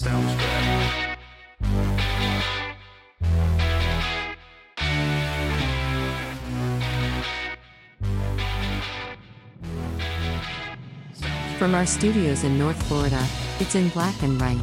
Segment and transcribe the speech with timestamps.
[0.00, 0.14] From
[11.74, 13.22] our studios in North Florida,
[13.58, 14.58] it's in black and white.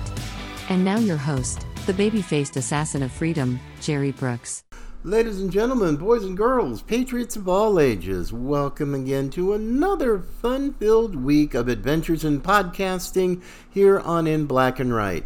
[0.69, 4.63] And now your host, the baby faced assassin of freedom, Jerry Brooks.
[5.03, 10.73] Ladies and gentlemen, boys and girls, patriots of all ages, welcome again to another fun
[10.73, 15.25] filled week of adventures in podcasting here on In Black and White.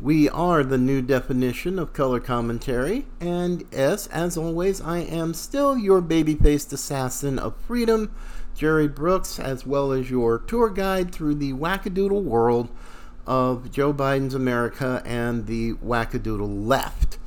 [0.00, 5.76] We are the new definition of color commentary, and yes, as always, I am still
[5.76, 8.12] your baby faced assassin of freedom,
[8.54, 12.70] Jerry Brooks, as well as your tour guide through the wackadoodle world
[13.26, 17.18] of Joe Biden's America and the wackadoodle left.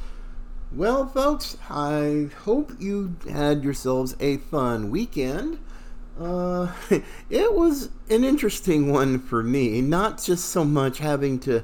[0.75, 5.59] Well, folks, I hope you had yourselves a fun weekend.
[6.19, 6.71] Uh,
[7.29, 11.63] it was an interesting one for me, not just so much having to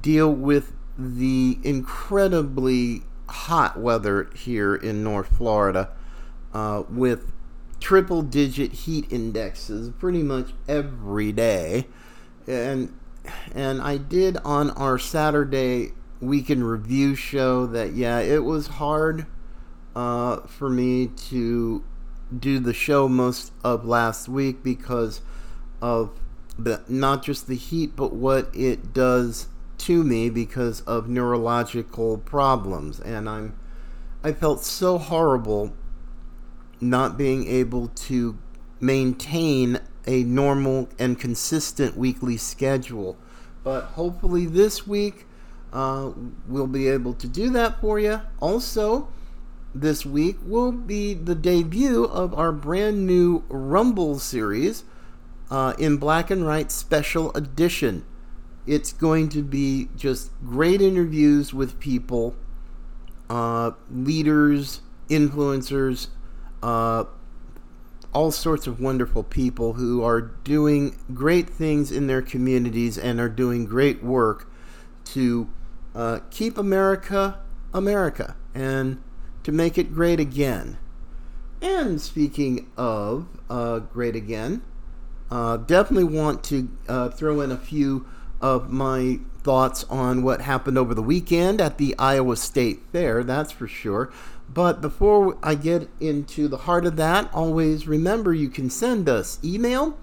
[0.00, 5.90] deal with the incredibly hot weather here in North Florida
[6.52, 7.30] uh, with
[7.78, 11.86] triple digit heat indexes pretty much every day.
[12.48, 12.98] And
[13.54, 15.92] and I did on our Saturday
[16.26, 19.26] weekend review show that yeah, it was hard
[19.94, 21.84] uh, for me to
[22.36, 25.20] do the show most of last week because
[25.80, 26.18] of
[26.58, 33.00] the not just the heat, but what it does to me because of neurological problems,
[33.00, 33.56] and I'm
[34.22, 35.72] I felt so horrible
[36.80, 38.38] not being able to
[38.80, 43.16] maintain a normal and consistent weekly schedule.
[43.62, 45.26] But hopefully this week
[45.74, 46.12] uh,
[46.46, 48.20] we'll be able to do that for you.
[48.40, 49.08] Also,
[49.74, 54.84] this week will be the debut of our brand new Rumble series
[55.50, 58.06] uh, in black and white special edition.
[58.68, 62.36] It's going to be just great interviews with people,
[63.28, 66.06] uh, leaders, influencers,
[66.62, 67.04] uh,
[68.12, 73.28] all sorts of wonderful people who are doing great things in their communities and are
[73.28, 74.48] doing great work
[75.04, 75.48] to
[75.94, 77.40] uh, keep America
[77.72, 79.02] America and
[79.42, 80.78] to make it great again.
[81.60, 84.62] And speaking of uh, great again,
[85.30, 88.06] uh, definitely want to uh, throw in a few
[88.40, 93.52] of my thoughts on what happened over the weekend at the Iowa State Fair, that's
[93.52, 94.12] for sure.
[94.52, 99.38] But before I get into the heart of that, always remember you can send us
[99.42, 99.98] email,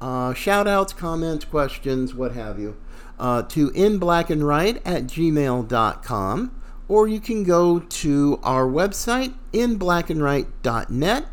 [0.00, 2.76] uh, shout outs, comments, questions, what have you,
[3.18, 11.26] uh, to inblackandwhite at gmail.com, or you can go to our website, inblackandwhite.net.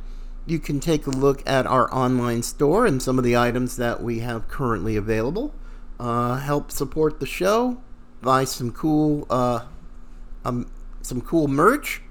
[0.45, 4.01] You can take a look at our online store and some of the items that
[4.01, 5.53] we have currently available.
[5.99, 7.81] Uh, help support the show,
[8.21, 9.65] buy some cool, uh,
[10.43, 10.69] um,
[11.01, 12.01] some cool merch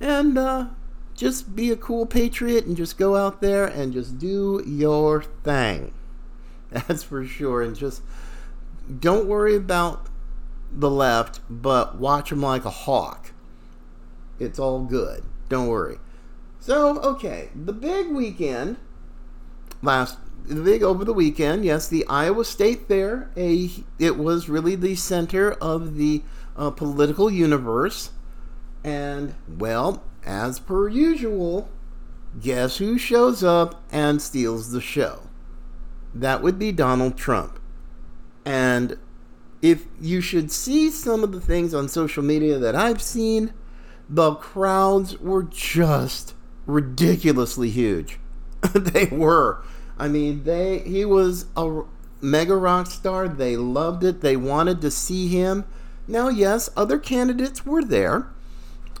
[0.00, 0.66] and uh,
[1.14, 5.92] just be a cool patriot and just go out there and just do your thing.
[6.70, 7.62] That's for sure.
[7.62, 8.02] And just
[9.00, 10.08] don't worry about
[10.72, 13.32] the left, but watch them like a hawk.
[14.38, 15.22] It's all good.
[15.48, 15.98] Don't worry.
[16.58, 18.78] So, okay, the big weekend
[19.82, 23.30] last the big over the weekend, yes, the Iowa State Fair.
[23.36, 26.22] A it was really the center of the
[26.56, 28.10] uh, political universe.
[28.82, 31.68] And, well, as per usual,
[32.40, 35.22] guess who shows up and steals the show?
[36.14, 37.58] That would be Donald Trump.
[38.44, 38.98] And
[39.62, 43.52] if you should see some of the things on social media that I've seen,
[44.08, 46.34] the crowds were just
[46.66, 48.18] ridiculously huge.
[48.74, 49.62] they were.
[49.98, 51.82] I mean, they he was a
[52.20, 53.28] mega rock star.
[53.28, 54.20] They loved it.
[54.20, 55.64] They wanted to see him.
[56.06, 58.28] Now, yes, other candidates were there.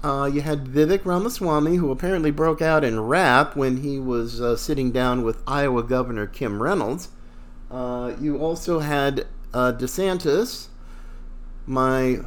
[0.04, 4.54] Uh, you had Vivek Ramaswamy, who apparently broke out in rap when he was uh,
[4.54, 7.08] sitting down with Iowa Governor Kim Reynolds.
[7.70, 10.66] Uh, you also had uh, DeSantis,
[11.64, 12.18] my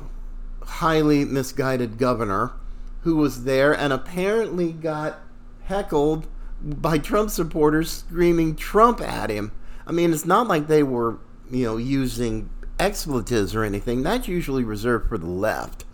[0.63, 2.53] highly misguided governor,
[3.01, 5.19] who was there and apparently got
[5.65, 6.25] heckled
[6.59, 9.51] by Trump supporters screaming Trump at him.
[9.85, 11.19] I mean, it's not like they were,
[11.51, 14.01] you know, using expletives or anything.
[14.01, 15.85] That's usually reserved for the left.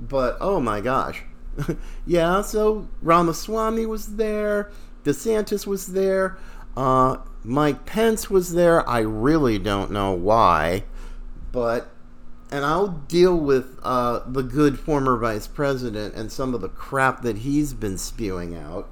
[0.00, 1.22] But oh my gosh.
[2.06, 4.70] yeah, so Ramaswamy was there,
[5.04, 6.36] DeSantis was there,
[6.76, 8.86] uh, Mike Pence was there.
[8.88, 10.84] I really don't know why,
[11.52, 11.88] but
[12.50, 17.22] and I'll deal with uh, the good former vice president and some of the crap
[17.22, 18.88] that he's been spewing out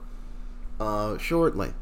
[0.81, 1.75] uh, shortly.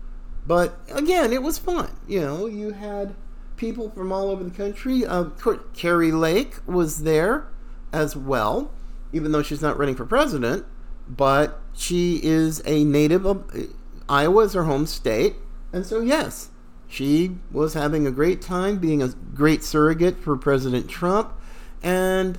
[0.47, 1.91] But again, it was fun.
[2.09, 3.15] You know, you had
[3.57, 5.07] people from all over the country.
[5.07, 5.27] Uh,
[5.75, 7.47] Kari Lake was there
[7.93, 8.71] as well,
[9.13, 10.65] even though she's not running for president,
[11.09, 13.45] but she is a native of
[14.09, 15.37] Iowa is her home state,
[15.73, 16.51] and so yes,
[16.87, 21.33] she was having a great time being a great surrogate for President Trump,
[21.83, 22.39] and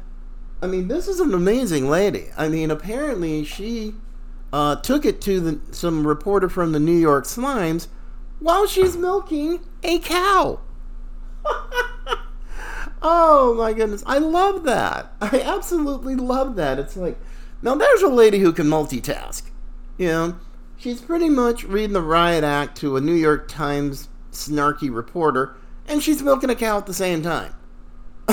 [0.61, 2.27] I mean this is an amazing lady.
[2.37, 3.95] I mean apparently she
[4.53, 7.87] uh, took it to the, some reporter from the New York Slimes
[8.39, 10.59] while she's milking a cow.
[13.03, 14.03] oh my goodness.
[14.07, 15.13] I love that.
[15.21, 16.79] I absolutely love that.
[16.79, 17.19] It's like,
[17.61, 19.43] now there's a lady who can multitask.
[19.97, 20.35] You know,
[20.77, 25.55] she's pretty much reading the riot act to a New York Times snarky reporter,
[25.87, 27.53] and she's milking a cow at the same time.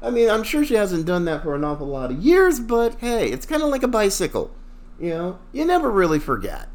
[0.00, 2.94] I mean, I'm sure she hasn't done that for an awful lot of years, but
[3.00, 4.54] hey, it's kind of like a bicycle.
[5.00, 6.68] You know, you never really forget.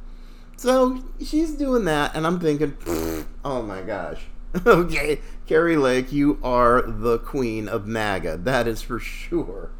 [0.57, 2.77] So she's doing that, and I'm thinking,
[3.45, 4.25] oh my gosh.
[4.65, 8.37] okay, Kari Lake, you are the queen of MAGA.
[8.37, 9.71] That is for sure.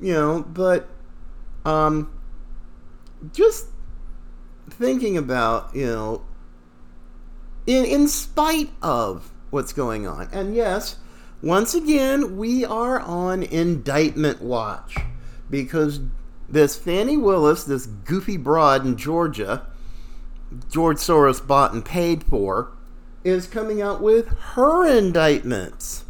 [0.00, 0.88] You know, but
[1.64, 2.12] um,
[3.32, 3.66] just
[4.68, 6.24] thinking about, you know,
[7.66, 10.96] in in spite of what's going on, and yes,
[11.42, 14.96] once again, we are on indictment watch
[15.48, 16.00] because
[16.48, 19.66] this Fani Willis, this goofy broad in Georgia,
[20.70, 22.72] George Soros bought and paid for,
[23.24, 26.04] is coming out with her indictments.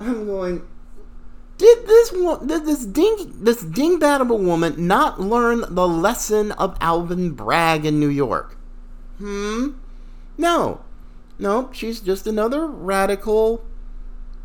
[0.00, 0.66] I'm going.
[1.58, 7.84] Did this did this ding this dingbatable woman not learn the lesson of Alvin Bragg
[7.84, 8.56] in New York?
[9.18, 9.72] Hmm.
[10.38, 10.80] No,
[11.38, 11.68] no.
[11.72, 13.62] She's just another radical,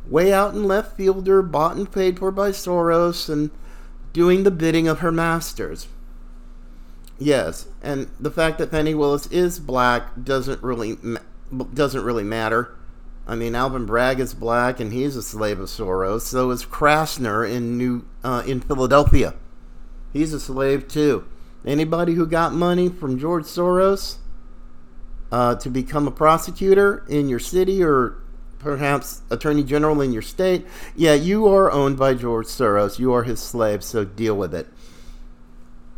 [0.10, 3.50] way out in left fielder, bought and paid for by Soros, and
[4.12, 5.88] doing the bidding of her masters.
[7.18, 10.98] Yes, and the fact that Fani Willis is black doesn't really
[11.74, 12.76] doesn't really matter.
[13.28, 16.22] I mean, Alvin Bragg is black, and he's a slave of Soros.
[16.22, 19.34] So is Krasner in New uh, in Philadelphia.
[20.14, 21.26] He's a slave too.
[21.66, 24.18] Anybody who got money from George Soros
[25.32, 28.18] uh, to become a prosecutor in your city or
[28.60, 30.66] perhaps attorney general in your state,
[30.96, 33.00] yeah, you are owned by George Soros.
[33.00, 34.68] You are his slave, so deal with it.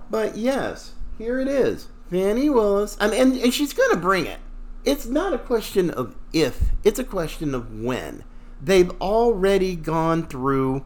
[0.10, 1.90] But yes, here it is.
[2.10, 2.96] Fani Willis.
[3.02, 4.40] I mean, and, and she's going to bring it
[4.88, 8.24] it's not a question of if, it's a question of when.
[8.62, 10.86] They've already gone through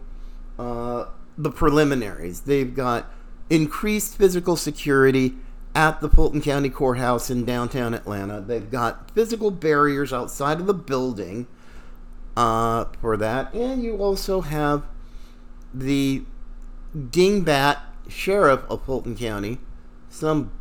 [0.58, 1.06] uh,
[1.38, 2.42] the preliminaries.
[2.42, 3.14] They've got
[3.52, 5.36] increased physical security
[5.76, 8.42] at the Fulton County Courthouse in downtown Atlanta.
[8.42, 11.46] They've got physical barriers outside of the building
[12.36, 13.54] uh, for that.
[13.54, 14.84] And you also have
[15.76, 16.24] the
[16.98, 17.78] dingbat
[18.10, 19.60] sheriff of Fulton County,
[20.10, 20.52] some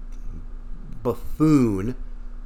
[1.02, 1.96] buffoon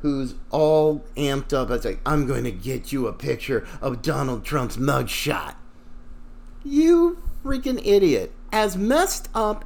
[0.05, 1.71] who's all amped up.
[1.71, 5.55] It's like, I'm going to get you a picture of Donald Trump's mugshot.
[6.63, 8.31] You freaking idiot.
[8.53, 9.65] As messed up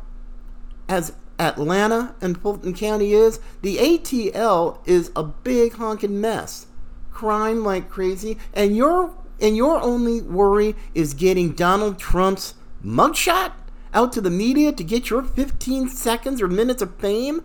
[0.89, 6.69] as Atlanta and Fulton County is, the ATL is a big honking mess.
[7.11, 12.55] Crime like crazy, and your and your only worry is getting Donald Trump's
[12.85, 13.55] mugshot
[13.93, 17.45] out to the media to get your 15 seconds or minutes of fame?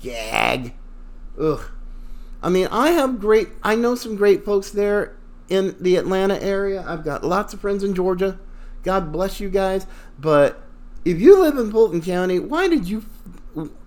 [0.00, 0.74] Gag.
[1.36, 1.72] Ugh.
[2.42, 5.16] I mean, I have great, I know some great folks there
[5.48, 6.84] in the Atlanta area.
[6.86, 8.38] I've got lots of friends in Georgia.
[8.82, 9.86] God bless you guys.
[10.18, 10.62] But
[11.04, 13.04] if you live in Fulton County, why did you,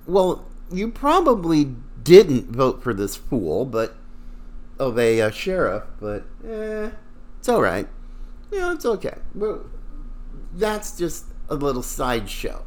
[0.06, 3.96] well, you probably didn't vote for this fool, but,
[4.80, 6.90] of a uh, sheriff, but, eh,
[7.40, 7.88] it's all right.
[8.52, 9.18] Yeah, it's okay.
[9.34, 9.66] Well,
[10.54, 12.64] that's just a little sideshow.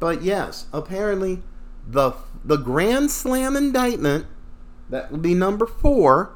[0.00, 1.42] But yes, apparently
[1.86, 2.12] the
[2.44, 4.26] the Grand Slam indictment
[4.90, 6.34] that would be number four,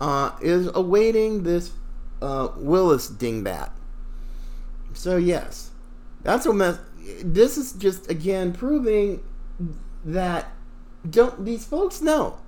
[0.00, 1.72] uh, is awaiting this
[2.20, 3.70] uh, Willis dingbat.
[4.92, 5.70] So yes,
[6.22, 6.78] that's what mess.
[7.22, 9.22] This is just again proving
[10.04, 10.52] that
[11.08, 12.38] don't these folks know.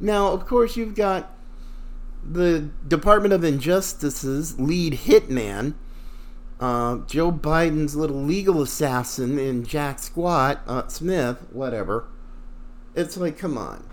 [0.00, 1.30] Now, of course, you've got
[2.24, 5.74] the Department of Injustice's lead hitman,
[6.58, 12.06] uh, Joe Biden's little legal assassin in Jack Squat, uh, Smith, whatever.
[12.94, 13.84] It's like, come on.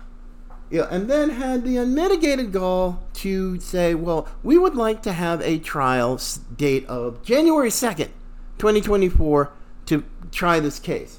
[0.72, 5.58] And then had the unmitigated gall to say, well, we would like to have a
[5.58, 6.18] trial
[6.56, 8.08] date of January 2nd,
[8.56, 9.52] 2024,
[9.86, 11.18] to try this case.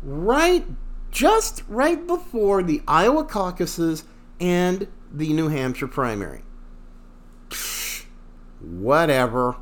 [0.00, 0.64] Right,
[1.10, 4.04] just right before the Iowa caucuses
[4.40, 6.42] and the New Hampshire primary.
[8.60, 9.56] Whatever.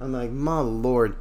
[0.00, 1.14] I'm like, my lord.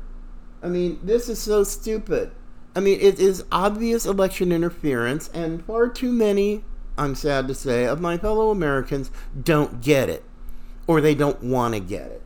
[0.64, 2.32] I mean, this is so stupid.
[2.76, 6.64] I mean, it is obvious election interference, and far too many
[6.98, 9.12] I'm sad to say, of my fellow Americans
[9.44, 10.24] don't get it.
[10.88, 12.22] or they don't want to get it.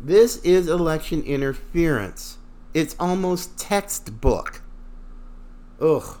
[0.00, 2.38] This is election interference.
[2.74, 4.62] It's almost textbook.
[5.80, 6.18] Ugh.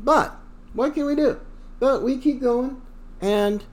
[0.00, 0.36] But
[0.74, 1.40] what can we do?
[1.80, 2.80] But we keep going,
[3.20, 3.64] and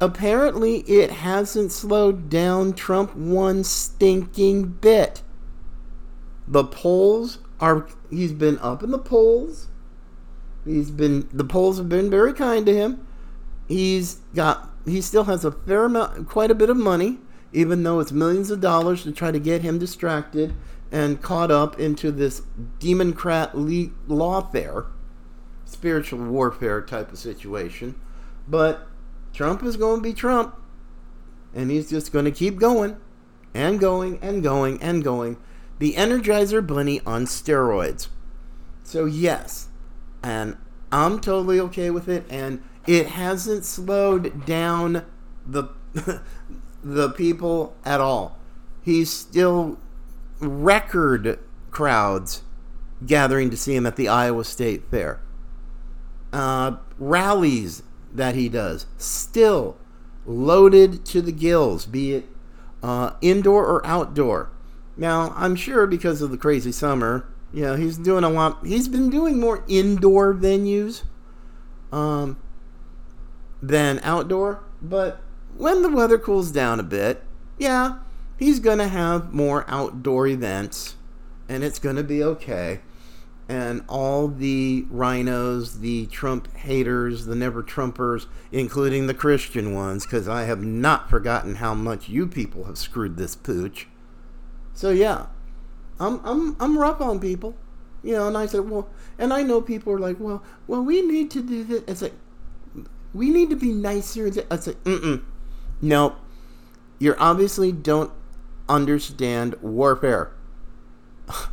[0.00, 5.22] apparently it hasn't slowed down Trump one stinking bit.
[6.46, 9.68] The polls are he's been up in the polls.
[10.64, 13.06] He's been the polls have been very kind to him.
[13.68, 17.18] He's got he still has a fair amount quite a bit of money,
[17.52, 20.54] even though it's millions of dollars to try to get him distracted
[20.92, 22.42] and caught up into this
[22.78, 24.86] democrat lawfare,
[25.64, 27.94] spiritual warfare type of situation.
[28.46, 28.86] But
[29.32, 30.56] Trump is going to be Trump.
[31.52, 32.96] And he's just going to keep going
[33.52, 35.36] and going and going and going.
[35.78, 38.08] The Energizer Bunny on steroids.
[38.82, 39.68] So, yes.
[40.24, 40.56] And
[40.90, 42.24] I'm totally okay with it.
[42.30, 45.04] And it hasn't slowed down
[45.46, 45.68] the,
[46.82, 48.38] the people at all.
[48.82, 49.78] He's still
[50.40, 51.38] record
[51.70, 52.42] crowds
[53.06, 55.20] gathering to see him at the Iowa State Fair.
[56.32, 59.76] Uh, rallies that he does, still
[60.26, 62.26] loaded to the gills, be it
[62.82, 64.50] uh, indoor or outdoor.
[64.96, 68.66] Now, I'm sure because of the crazy summer, you know, he's doing a lot.
[68.66, 71.04] He's been doing more indoor venues
[71.92, 72.36] um,
[73.62, 74.64] than outdoor.
[74.82, 75.20] But
[75.56, 77.22] when the weather cools down a bit,
[77.56, 77.98] yeah,
[78.38, 80.96] he's going to have more outdoor events
[81.48, 82.80] and it's going to be okay
[83.48, 90.26] and all the rhinos, the Trump haters, the never Trumpers, including the Christian ones, because
[90.26, 93.86] I have not forgotten how much you people have screwed this pooch.
[94.72, 95.26] So yeah,
[96.00, 97.54] I'm I'm I'm rough on people,
[98.02, 98.28] you know.
[98.28, 101.42] And I said, well, and I know people are like, well, well, we need to
[101.42, 101.82] do this.
[101.86, 102.14] It's like
[103.12, 104.30] we need to be nicer.
[104.50, 105.22] I said, mm
[105.82, 106.16] no,
[106.98, 108.10] you obviously don't
[108.68, 110.32] understand warfare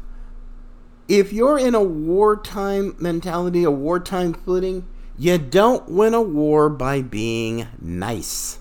[1.07, 7.01] if you're in a wartime mentality, a wartime footing, you don't win a war by
[7.01, 8.60] being nice.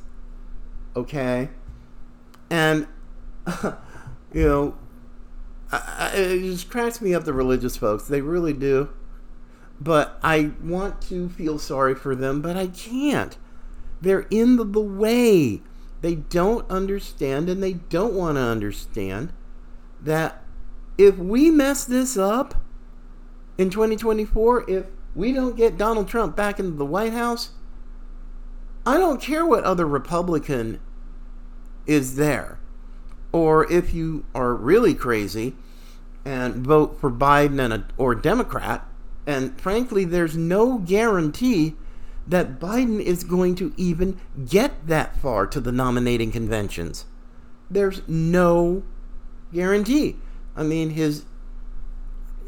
[0.97, 1.49] Okay?
[2.51, 2.89] And,
[3.63, 4.75] you know,
[5.73, 8.05] I, I, it just cracks me up, the religious folks.
[8.05, 8.91] They really do.
[9.81, 13.39] But I want to feel sorry for them, but I can't.
[14.01, 15.63] They're in the, the way.
[16.03, 19.33] They don't understand, and they don't want to understand
[20.03, 20.43] that
[20.97, 22.63] if we mess this up
[23.59, 27.51] in 2024, if we don't get Donald Trump back into the White House,
[28.87, 30.81] I don't care what other Republican
[31.87, 32.60] is there.
[33.33, 35.55] Or if you are really crazy
[36.25, 38.87] and vote for Biden and a, or Democrat,
[39.27, 41.77] and frankly, there's no guarantee
[42.27, 47.05] that Biden is going to even get that far to the nominating conventions.
[47.71, 48.83] There's no
[49.53, 50.17] guarantee.
[50.57, 51.25] I mean his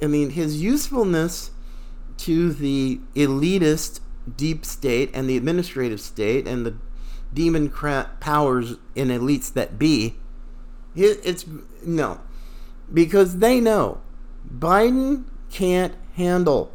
[0.02, 1.50] I mean his usefulness
[2.18, 4.00] to the elitist
[4.36, 6.74] deep state and the administrative state and the
[7.34, 10.16] democrat powers and elites that be
[10.94, 11.46] it's
[11.84, 12.20] no
[12.92, 14.00] because they know
[14.52, 16.72] Biden can't handle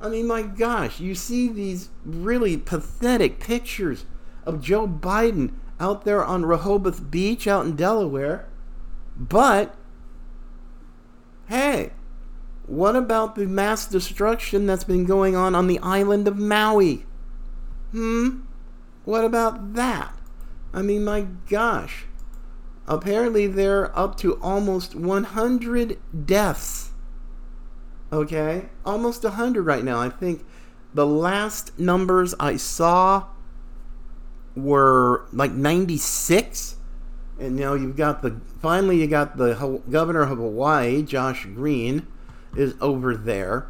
[0.00, 4.04] I mean my gosh you see these really pathetic pictures
[4.44, 8.46] of Joe Biden out there on Rehoboth Beach out in Delaware
[9.16, 9.76] but
[11.50, 11.90] Hey,
[12.68, 17.04] what about the mass destruction that's been going on on the island of Maui?
[17.90, 18.42] Hmm?
[19.04, 20.16] What about that?
[20.72, 22.04] I mean, my gosh.
[22.90, 26.90] Apparently, they're up to almost 100 deaths.
[28.12, 28.68] Okay?
[28.84, 30.00] Almost 100 right now.
[30.00, 30.44] I think
[30.92, 33.26] the last numbers I saw
[34.56, 36.76] were like 96
[37.40, 42.06] and now you've got the finally you got the governor of Hawaii, Josh Green,
[42.54, 43.66] is over there,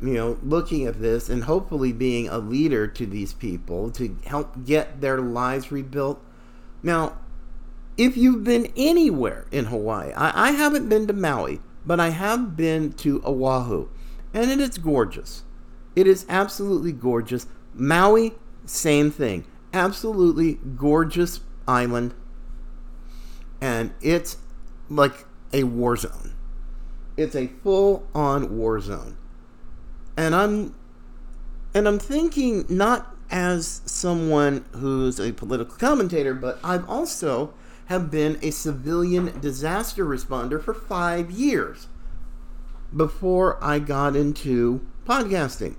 [0.00, 4.64] you know, looking at this and hopefully being a leader to these people to help
[4.64, 6.22] get their lives rebuilt.
[6.82, 7.18] Now,
[7.98, 12.56] if you've been anywhere in Hawaii, I, I haven't been to Maui, but I have
[12.56, 13.88] been to Oahu,
[14.32, 15.44] and it is gorgeous.
[15.94, 17.46] It is absolutely gorgeous.
[17.74, 19.44] Maui, same thing.
[19.74, 22.14] Absolutely gorgeous island
[23.60, 24.36] and it's
[24.88, 26.34] like a war zone.
[27.16, 29.16] It's a full-on war zone.
[30.16, 30.74] And I'm
[31.74, 37.52] and I'm thinking not as someone who's a political commentator, but I've also
[37.88, 41.88] have been a civilian disaster responder for 5 years
[42.94, 45.76] before I got into podcasting.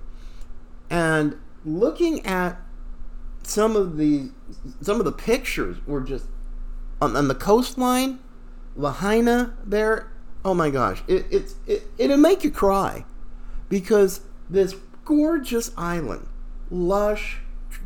[0.88, 2.56] And looking at
[3.42, 4.30] some of the
[4.80, 6.26] some of the pictures were just
[7.00, 8.18] on, on the coastline,
[8.76, 10.10] Lahaina there.
[10.44, 13.04] Oh my gosh, it it's it, it'll make you cry
[13.68, 14.74] because this
[15.04, 16.26] gorgeous island,
[16.70, 17.38] lush,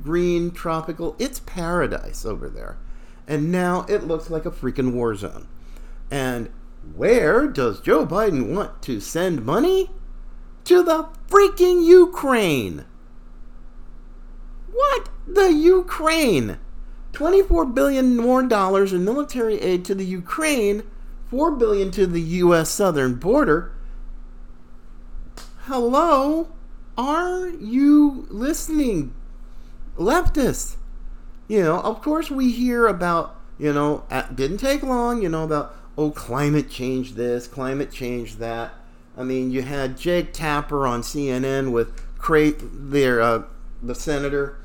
[0.02, 2.78] green, tropical, it's paradise over there.
[3.26, 5.48] And now it looks like a freaking war zone.
[6.10, 6.50] And
[6.94, 9.90] where does Joe Biden want to send money?
[10.64, 12.84] To the freaking Ukraine.
[14.72, 15.08] What?
[15.26, 16.58] The Ukraine.
[17.12, 20.82] 24 billion more dollars in military aid to the Ukraine,
[21.30, 23.72] 4 billion to the US southern border.
[25.66, 26.48] Hello?
[26.98, 29.14] Are you listening,
[29.96, 30.76] leftists?
[31.48, 35.44] You know, of course we hear about, you know, it didn't take long, you know,
[35.44, 38.72] about oh climate change this, climate change that.
[39.16, 43.42] I mean, you had Jake Tapper on CNN with cra- their uh,
[43.82, 44.56] the senator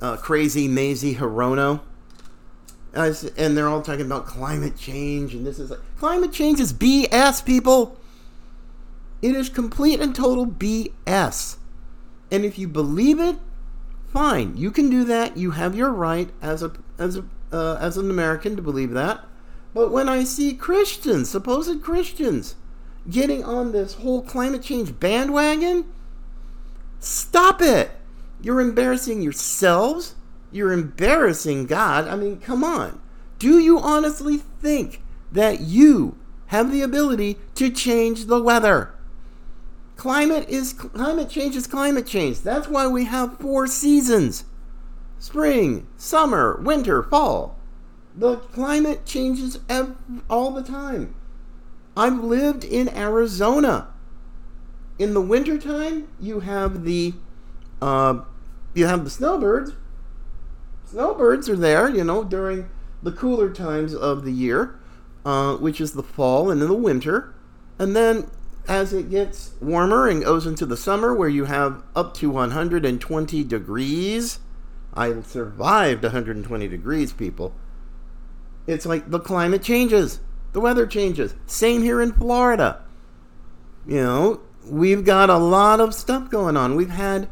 [0.00, 1.80] uh, crazy Mazie Hirono.
[2.92, 7.44] And they're all talking about climate change, and this is like climate change is BS,
[7.44, 7.96] people.
[9.22, 11.58] It is complete and total BS.
[12.30, 13.36] And if you believe it,
[14.12, 15.36] fine, you can do that.
[15.36, 19.24] You have your right as a as a uh, as an American to believe that.
[19.74, 22.56] But when I see Christians, supposed Christians,
[23.08, 25.84] getting on this whole climate change bandwagon,
[26.98, 27.90] stop it.
[28.40, 30.14] You're embarrassing yourselves.
[30.50, 32.08] You're embarrassing God.
[32.08, 33.00] I mean, come on.
[33.38, 38.94] Do you honestly think that you have the ability to change the weather?
[39.98, 42.40] Climate is climate change is climate change.
[42.40, 44.44] That's why we have four seasons.
[45.18, 47.58] Spring, summer, winter, fall.
[48.14, 49.96] The climate changes ev-
[50.30, 51.16] all the time.
[51.96, 53.88] I've lived in Arizona.
[55.00, 57.14] In the wintertime, you have the
[57.82, 58.20] uh,
[58.74, 59.72] you have the snowbirds.
[60.84, 62.70] Snowbirds are there, you know, during
[63.02, 64.78] the cooler times of the year,
[65.24, 67.34] uh, which is the fall and in the winter.
[67.80, 68.30] And then
[68.68, 73.44] as it gets warmer and goes into the summer, where you have up to 120
[73.44, 74.38] degrees,
[74.92, 77.54] I survived 120 degrees, people.
[78.66, 80.20] It's like the climate changes,
[80.52, 81.34] the weather changes.
[81.46, 82.84] Same here in Florida.
[83.86, 86.76] You know, we've got a lot of stuff going on.
[86.76, 87.28] We've had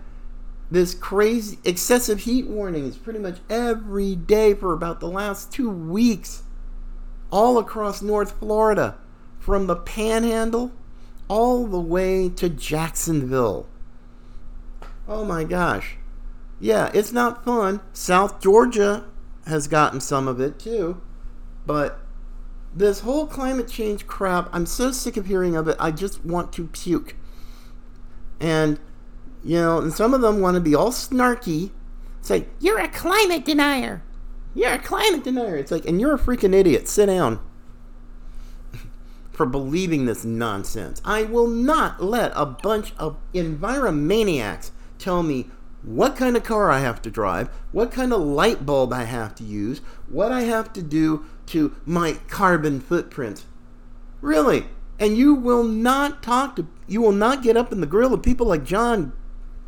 [0.71, 6.43] this crazy excessive heat warnings pretty much every day for about the last two weeks
[7.31, 8.97] all across North Florida
[9.39, 10.73] from the panhandle
[11.29, 13.69] all the way to Jacksonville.
[15.09, 15.97] Oh my gosh.
[16.59, 17.81] Yeah, it's not fun.
[17.93, 19.05] South Georgia
[19.47, 21.01] has gotten some of it too.
[21.67, 22.01] But
[22.75, 25.77] this whole climate change crap, I'm so sick of hearing of it.
[25.79, 27.17] I just want to puke.
[28.41, 28.79] And
[29.45, 31.71] you know, and some of them want to be all snarky.
[32.21, 34.03] Say, you're a climate denier.
[34.55, 35.57] You're a climate denier.
[35.57, 36.89] It's like, and you're a freaking idiot.
[36.89, 37.39] Sit down.
[39.37, 41.03] For believing this nonsense.
[41.05, 45.51] I will not let a bunch of enviromaniacs tell me
[45.83, 49.35] what kind of car I have to drive, what kind of light bulb I have
[49.35, 53.45] to use, what I have to do to my carbon footprint.
[54.23, 54.69] Really.
[54.99, 58.23] And you will not talk to, you will not get up in the grill of
[58.23, 59.13] people like John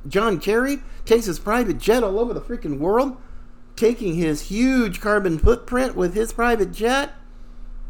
[0.06, 3.18] John Kerry takes his private jet all over the freaking world,
[3.76, 7.12] taking his huge carbon footprint with his private jet.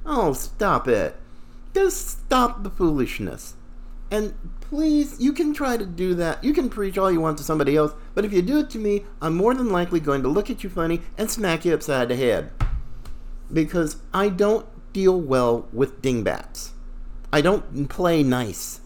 [0.05, 1.17] Oh, stop it.
[1.75, 3.55] Just stop the foolishness.
[4.11, 6.43] And please, you can try to do that.
[6.43, 8.79] You can preach all you want to somebody else, but if you do it to
[8.79, 12.09] me, I'm more than likely going to look at you funny and smack you upside
[12.09, 12.51] the head.
[13.53, 16.73] Because I don't deal well with dingbats.
[17.33, 18.81] I don't play nice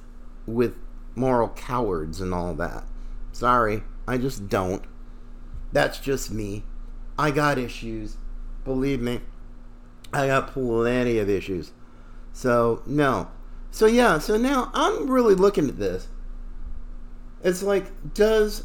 [0.47, 0.75] with
[1.15, 2.85] moral cowards and all that.
[3.33, 4.83] Sorry, I just don't.
[5.73, 6.65] That's just me.
[7.19, 8.17] I got issues.
[8.65, 9.21] Believe me,
[10.13, 11.73] I got plenty of issues.
[12.33, 13.29] So, no.
[13.71, 16.09] So, yeah, so now I'm really looking at this.
[17.43, 18.65] It's like, does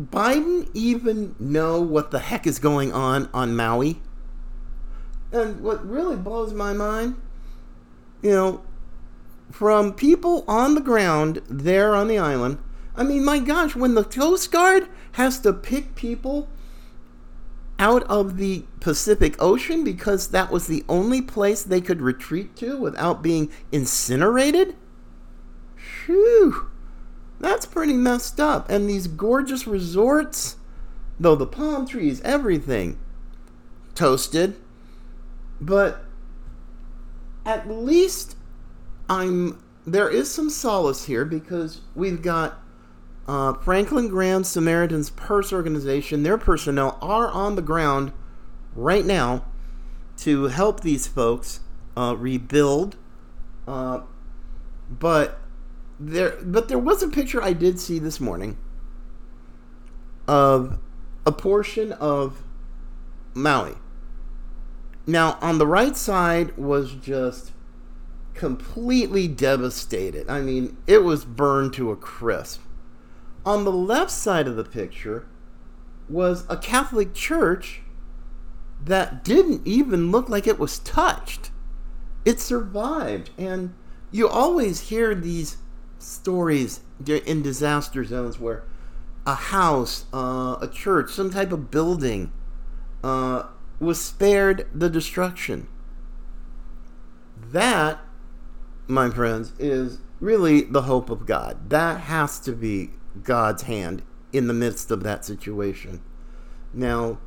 [0.00, 4.00] Biden even know what the heck is going on on Maui?
[5.32, 7.16] And what really blows my mind,
[8.22, 8.62] you know,
[9.50, 12.58] from people on the ground there on the island,
[12.94, 16.48] I mean, my gosh, when the Coast Guard has to pick people
[17.78, 22.78] out of the Pacific Ocean because that was the only place they could retreat to
[22.78, 24.74] without being incinerated?
[25.76, 26.70] Phew.
[27.38, 28.70] That's pretty messed up.
[28.70, 30.56] And these gorgeous resorts,
[31.20, 32.98] though the palm trees, everything,
[33.94, 34.56] toasted.
[35.60, 36.04] But
[37.44, 38.36] at least
[39.08, 42.60] I'm there is some solace here because we've got
[43.26, 48.12] Uh, Franklin Graham Samaritan's Purse organization, their personnel are on the ground
[48.74, 49.44] right now
[50.18, 51.60] to help these folks
[51.96, 52.96] uh, rebuild.
[53.66, 54.02] Uh,
[54.88, 55.40] but
[55.98, 58.58] there, but there was a picture I did see this morning
[60.28, 60.78] of
[61.24, 62.44] a portion of
[63.34, 63.74] Maui.
[65.06, 67.52] Now, on the right side was just
[68.34, 70.28] completely devastated.
[70.28, 72.60] I mean, it was burned to a crisp.
[73.46, 75.24] On the left side of the picture
[76.08, 77.80] was a Catholic church
[78.84, 81.52] that didn't even look like it was touched.
[82.24, 83.30] It survived.
[83.38, 83.72] And
[84.10, 85.58] you always hear these
[86.00, 88.64] stories in disaster zones where
[89.24, 92.32] a house, uh, a church, some type of building
[93.04, 93.44] uh,
[93.78, 95.68] was spared the destruction.
[97.52, 98.00] That,
[98.88, 101.70] my friends, is really the hope of God.
[101.70, 102.90] That has to be
[103.24, 104.02] God's hand
[104.32, 106.02] in the midst of that situation.
[106.72, 107.18] Now,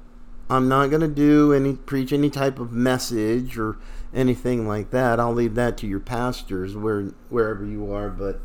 [0.49, 3.77] I'm not going to do any preach any type of message or
[4.13, 5.19] anything like that.
[5.19, 8.41] I'll leave that to your pastors where wherever you are, but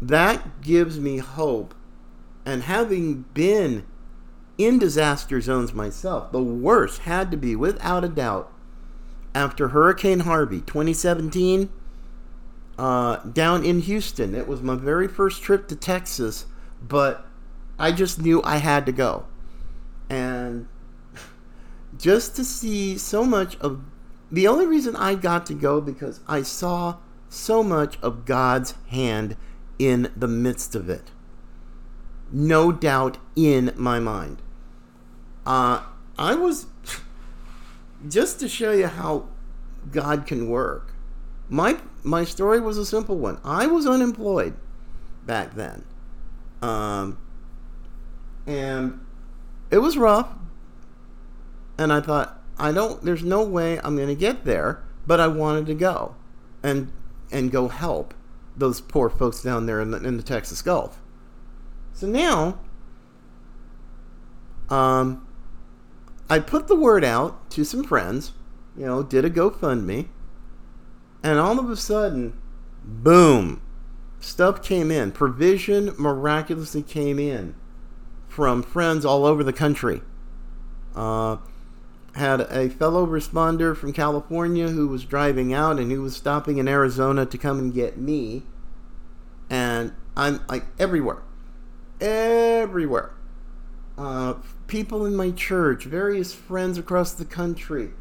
[0.00, 1.74] that gives me hope.
[2.44, 3.86] And having been
[4.58, 8.52] in disaster zones myself, the worst had to be without a doubt
[9.34, 11.70] after Hurricane Harvey 2017
[12.78, 14.34] uh, down in Houston.
[14.34, 16.46] It was my very first trip to Texas,
[16.80, 17.26] but
[17.78, 19.26] I just knew I had to go.
[20.08, 20.68] And
[21.98, 23.82] just to see so much of
[24.30, 26.96] the only reason I got to go because I saw
[27.28, 29.36] so much of God's hand
[29.78, 31.10] in the midst of it.
[32.30, 34.40] No doubt in my mind.
[35.44, 35.82] Uh,
[36.18, 36.66] I was
[38.08, 39.28] just to show you how
[39.90, 40.91] God can work.
[41.52, 43.38] My my story was a simple one.
[43.44, 44.54] I was unemployed
[45.26, 45.84] back then,
[46.62, 47.18] um,
[48.46, 48.98] and
[49.70, 50.30] it was rough.
[51.76, 53.04] And I thought, I don't.
[53.04, 56.14] There's no way I'm going to get there, but I wanted to go,
[56.62, 56.90] and
[57.30, 58.14] and go help
[58.56, 61.02] those poor folks down there in the, in the Texas Gulf.
[61.92, 62.60] So now,
[64.70, 65.26] um,
[66.30, 68.32] I put the word out to some friends,
[68.74, 70.08] you know, did a GoFundMe,
[71.22, 72.32] and all of a sudden,
[72.84, 73.62] boom,
[74.20, 75.12] stuff came in.
[75.12, 77.54] Provision miraculously came in
[78.28, 80.00] from friends all over the country.
[80.94, 81.36] Uh,
[82.14, 86.68] had a fellow responder from California who was driving out and who was stopping in
[86.68, 88.42] Arizona to come and get me.
[89.48, 91.22] And I'm like everywhere.
[92.00, 93.14] Everywhere.
[93.96, 94.34] Uh,
[94.66, 97.92] people in my church, various friends across the country.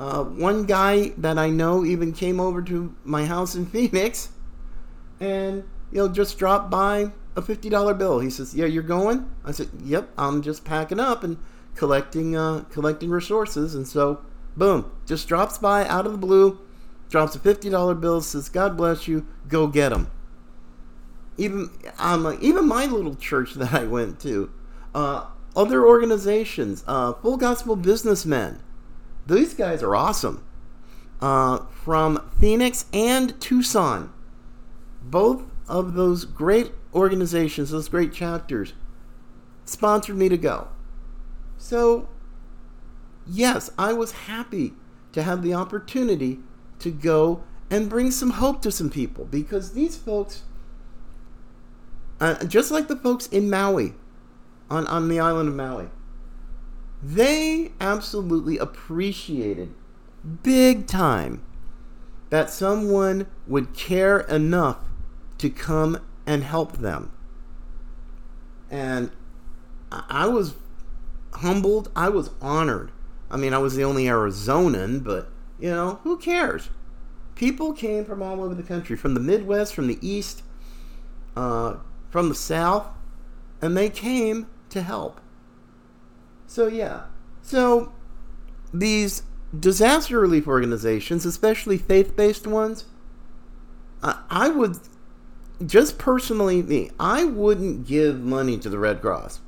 [0.00, 4.30] Uh, one guy that I know even came over to my house in Phoenix
[5.20, 8.18] and, you know, just dropped by a $50 bill.
[8.20, 9.30] He says, Yeah, you're going?
[9.44, 11.22] I said, Yep, I'm just packing up.
[11.22, 11.36] And
[11.74, 14.20] collecting uh, collecting resources, and so
[14.56, 16.58] boom, just drops by out of the blue,
[17.08, 20.10] drops a fifty dollar bill, says God bless you, go get them.
[21.36, 24.50] Even um, even my little church that I went to,
[24.94, 28.60] uh, other organizations, uh, Full Gospel Businessmen,
[29.26, 30.44] these guys are awesome.
[31.20, 34.12] Uh, from Phoenix and Tucson,
[35.02, 38.72] both of those great organizations, those great chapters,
[39.64, 40.68] sponsored me to go.
[41.58, 42.08] So,
[43.26, 44.72] yes, I was happy
[45.12, 46.40] to have the opportunity
[46.78, 50.42] to go and bring some hope to some people because these folks,
[52.18, 53.94] uh, just like the folks in Maui,
[54.68, 55.88] on, on the island of Maui,
[57.02, 59.74] they absolutely appreciated
[60.42, 61.42] big time
[62.30, 64.78] that someone would care enough
[65.38, 67.10] to come and help them.
[68.70, 69.10] And
[69.90, 70.54] I was
[71.34, 71.90] humbled.
[71.96, 72.92] I was honored.
[73.30, 76.68] I mean, I was the only Arizonan, but, you know, who cares?
[77.34, 80.42] People came from all over the country, from the Midwest, from the East,
[81.36, 81.76] uh,
[82.10, 82.86] from the South,
[83.62, 85.19] and they came to help.
[86.50, 87.02] So, yeah.
[87.42, 87.92] So,
[88.74, 89.22] these
[89.56, 92.86] disaster relief organizations, especially faith based ones,
[94.02, 94.76] I, I would,
[95.64, 99.38] just personally, me, I wouldn't give money to the Red Cross.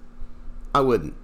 [0.72, 1.14] I wouldn't.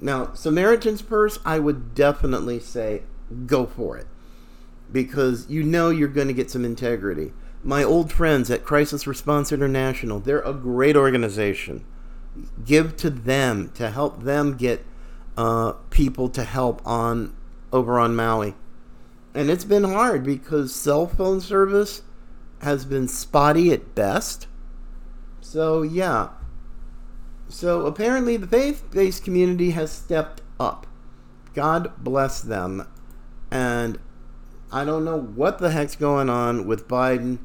[0.00, 3.02] Now, Samaritan's Purse, I would definitely say
[3.44, 4.06] go for it
[4.90, 7.34] because you know you're going to get some integrity.
[7.62, 11.84] My old friends at Crisis Response International, they're a great organization.
[12.64, 14.86] Give to them to help them get
[15.36, 17.34] uh, people to help on
[17.72, 18.54] over on Maui.
[19.34, 22.02] And it's been hard because cell phone service
[22.62, 24.46] has been spotty at best.
[25.40, 26.30] So, yeah.
[27.48, 30.86] So, apparently, the faith based community has stepped up.
[31.54, 32.86] God bless them.
[33.50, 33.98] And
[34.72, 37.38] I don't know what the heck's going on with Biden.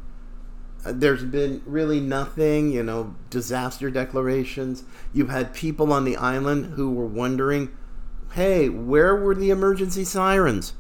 [0.86, 4.84] There's been really nothing, you know, disaster declarations.
[5.14, 7.76] You've had people on the island who were wondering,
[8.34, 10.74] hey, where were the emergency sirens?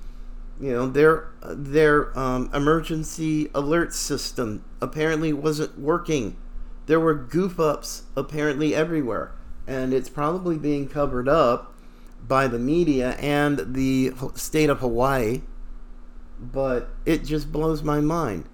[0.59, 6.37] You know, their their um, emergency alert system apparently wasn't working.
[6.85, 9.33] There were goof ups apparently everywhere,
[9.67, 11.73] and it's probably being covered up
[12.25, 15.41] by the media and the state of Hawaii.
[16.39, 18.45] But it just blows my mind.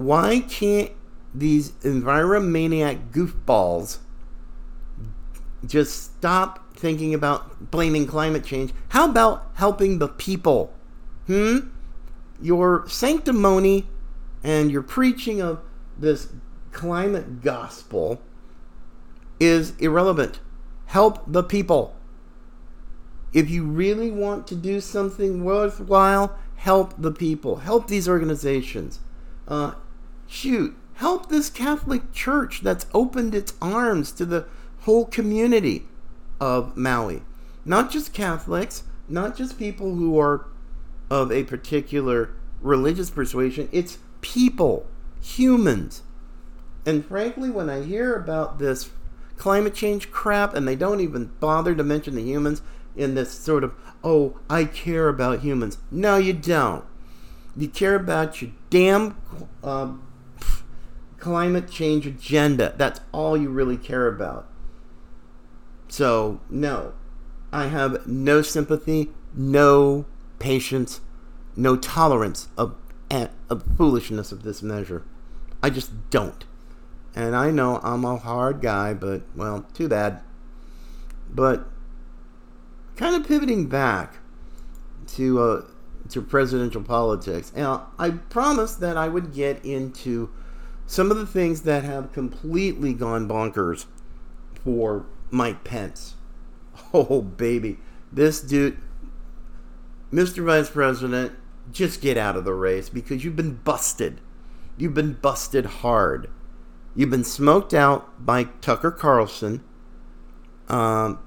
[0.00, 0.92] Why can't
[1.34, 3.98] these enviromaniac goofballs
[5.66, 8.72] just stop thinking about blaming climate change?
[8.88, 10.72] How about helping the people?
[11.26, 11.68] Hmm?
[12.40, 13.88] Your sanctimony
[14.42, 15.60] and your preaching of
[15.98, 16.32] this
[16.72, 18.22] climate gospel
[19.38, 20.40] is irrelevant.
[20.86, 21.94] Help the people.
[23.34, 27.56] If you really want to do something worthwhile, help the people.
[27.56, 29.00] Help these organizations.
[29.46, 29.74] Uh,
[30.30, 34.46] shoot, help this Catholic Church that's opened its arms to the
[34.82, 35.88] whole community
[36.40, 37.22] of Maui.
[37.64, 40.46] Not just Catholics, not just people who are
[41.10, 44.86] of a particular religious persuasion, it's people,
[45.20, 46.02] humans.
[46.86, 48.90] And frankly, when I hear about this
[49.36, 52.62] climate change crap and they don't even bother to mention the humans
[52.96, 55.78] in this sort of, oh, I care about humans.
[55.90, 56.84] No, you don't.
[57.56, 59.16] You care about your damn
[59.64, 60.02] um,
[61.20, 62.74] climate change agenda.
[62.76, 64.48] That's all you really care about.
[65.88, 66.94] So, no.
[67.52, 70.06] I have no sympathy, no
[70.38, 71.00] patience,
[71.56, 72.76] no tolerance of,
[73.10, 75.04] of foolishness of this measure.
[75.62, 76.44] I just don't.
[77.14, 80.20] And I know I'm a hard guy, but, well, too bad.
[81.28, 81.66] But,
[82.96, 84.18] kind of pivoting back
[85.08, 85.64] to, uh,
[86.10, 87.52] to presidential politics.
[87.54, 90.30] Now, I promised that I would get into
[90.90, 93.86] some of the things that have completely gone bonkers
[94.64, 96.14] for Mike Pence.
[96.92, 97.78] Oh, baby.
[98.10, 98.76] This dude,
[100.12, 100.44] Mr.
[100.44, 101.32] Vice President,
[101.70, 104.20] just get out of the race because you've been busted.
[104.76, 106.28] You've been busted hard.
[106.96, 109.62] You've been smoked out by Tucker Carlson.
[110.68, 111.20] Um,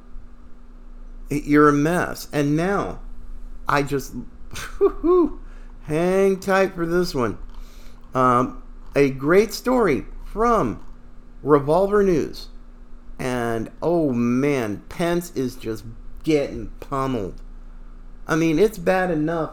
[1.30, 2.28] you're a mess.
[2.34, 3.00] And now,
[3.70, 4.14] I just
[5.84, 7.38] hang tight for this one.
[8.14, 8.63] Um,
[8.96, 10.84] a great story from
[11.42, 12.48] Revolver News.
[13.20, 15.84] And oh man, Pence is just
[16.24, 17.42] getting pummeled.
[18.28, 19.52] I mean, it's bad enough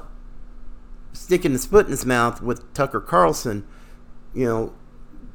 [1.13, 3.67] sticking his foot in his mouth with Tucker Carlson,
[4.33, 4.47] you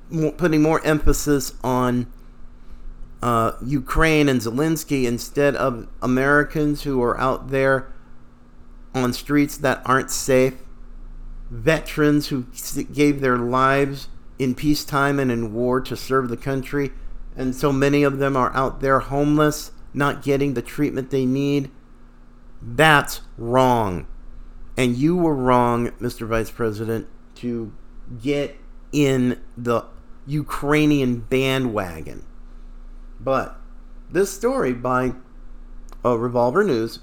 [0.09, 2.11] know, putting more emphasis on
[3.21, 7.91] uh, Ukraine and Zelensky instead of Americans who are out there
[8.93, 10.53] on streets that aren't safe,
[11.49, 12.45] veterans who
[12.93, 16.91] gave their lives in peacetime and in war to serve the country,
[17.35, 21.69] and so many of them are out there homeless, not getting the treatment they need.
[22.61, 24.07] That's wrong.
[24.77, 26.27] And you were wrong, Mr.
[26.27, 27.71] Vice President, to
[28.21, 28.57] get
[28.91, 29.85] in the
[30.25, 32.25] Ukrainian bandwagon.
[33.19, 33.57] But
[34.11, 35.13] this story by
[36.03, 36.99] uh, Revolver News,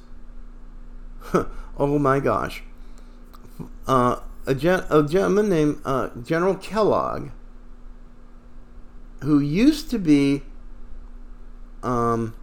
[1.79, 2.63] oh my gosh,
[3.87, 7.31] uh, a, gen- a gentleman named uh, General Kellogg,
[9.23, 10.43] who used to be
[11.83, 12.35] um,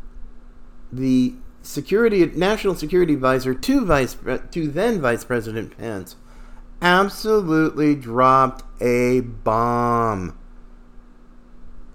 [0.91, 4.15] the security national security advisor to vice
[4.51, 6.15] to then Vice President Pence,
[6.81, 10.38] absolutely dropped a bomb.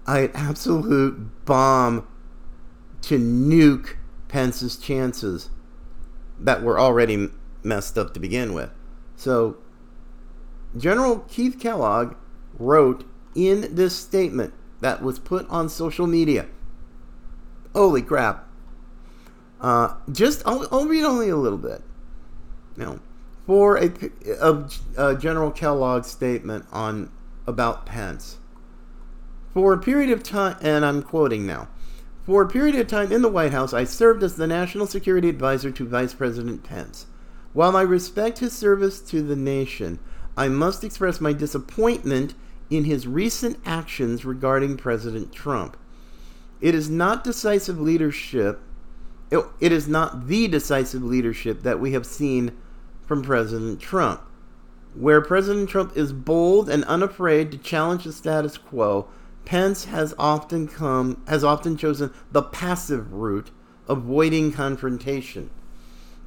[0.07, 2.07] An absolute bomb
[3.01, 3.95] to nuke
[4.27, 5.49] Pence's chances
[6.39, 7.29] that were already
[7.63, 8.69] messed up to begin with.
[9.15, 9.57] So,
[10.77, 12.15] General Keith Kellogg
[12.59, 16.47] wrote in this statement that was put on social media.
[17.73, 18.47] Holy crap.
[19.61, 21.81] Uh, just, I'll, I'll, read only a little bit.
[22.77, 22.99] Now,
[23.45, 23.91] for a,
[24.41, 27.11] a, a General Kellogg statement on
[27.47, 28.37] about Pence.
[29.53, 31.69] For a period of time, and I'm quoting now.
[32.25, 35.29] For a period of time in the White House, I served as the National Security
[35.29, 37.05] Advisor to Vice President Pence.
[37.53, 39.99] While I respect his service to the nation,
[40.37, 42.33] I must express my disappointment
[42.69, 45.77] in his recent actions regarding President Trump.
[46.61, 48.59] It is not decisive leadership,
[49.31, 52.51] it is not the decisive leadership that we have seen
[53.05, 54.21] from President Trump.
[54.93, 59.07] Where President Trump is bold and unafraid to challenge the status quo,
[59.43, 63.51] Pence has often come has often chosen the passive route,
[63.87, 65.49] avoiding confrontation.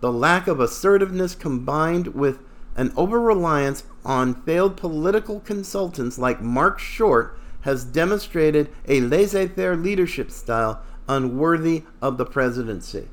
[0.00, 2.38] The lack of assertiveness combined with
[2.78, 9.76] an over reliance on failed political consultants like Marc Short has demonstrated a laissez faire
[9.76, 13.08] leadership style unworthy of the presidency.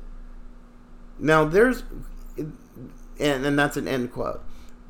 [1.18, 1.82] Now, there's,
[2.38, 4.40] and, and that's an end quote.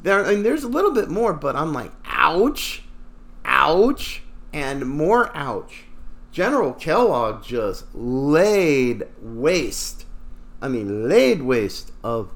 [0.03, 2.83] There, and there's a little bit more, but I'm like, ouch,
[3.47, 5.85] ouch, and more ouch.
[6.33, 10.05] General Kellogg just laid waste.
[10.61, 12.31] I mean, laid waste of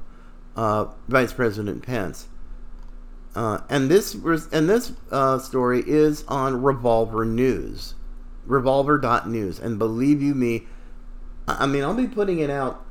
[0.56, 2.28] uh, Vice President Pence.
[3.34, 7.94] Uh, and this and this uh, story is on Revolver News,
[8.44, 10.66] Revolver.news, and believe you me,
[11.46, 12.84] I mean I'll be putting it out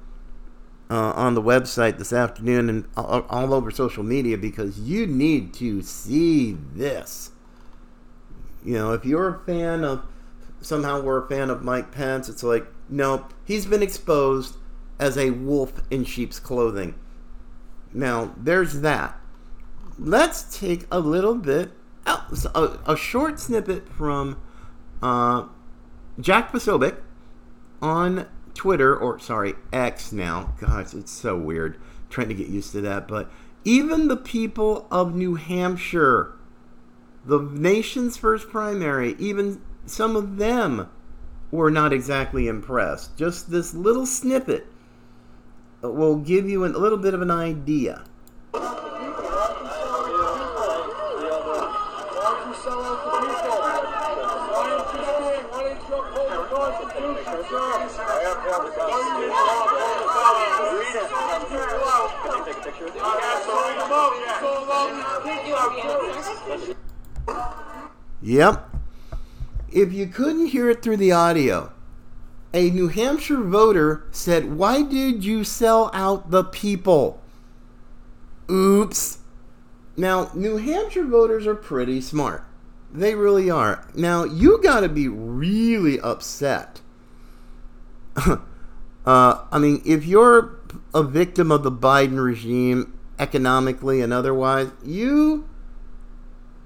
[0.90, 5.54] uh, on the website this afternoon and all, all over social media because you need
[5.56, 7.32] to see this.
[8.64, 10.06] You know, if you're a fan of
[10.62, 14.56] somehow we're a fan of Mike Pence, it's like no, he's been exposed
[15.00, 16.96] as a wolf in sheep's clothing.
[17.94, 19.19] Now there's that
[20.00, 21.72] let's take a little bit,
[22.06, 24.42] a, a short snippet from
[25.02, 25.46] uh,
[26.20, 26.98] Jack Posobiec
[27.82, 30.54] on Twitter, or sorry, X now.
[30.60, 33.08] Gosh, it's so weird trying to get used to that.
[33.08, 33.30] But
[33.64, 36.34] even the people of New Hampshire,
[37.26, 40.90] the nation's first primary, even some of them
[41.52, 43.18] were not exactly impressed.
[43.18, 44.68] Just this little snippet
[45.82, 48.04] will give you a little bit of an idea.
[68.22, 68.76] Yep.
[69.72, 71.72] If you couldn't hear it through the audio,
[72.54, 77.22] a New Hampshire voter said, Why did you sell out the people?
[78.50, 79.20] Oops.
[79.96, 82.44] Now, New Hampshire voters are pretty smart.
[82.92, 83.88] They really are.
[83.94, 86.82] Now, you got to be really upset.
[88.16, 88.40] uh,
[89.06, 90.58] I mean, if you're
[90.94, 95.48] a victim of the Biden regime economically and otherwise, you.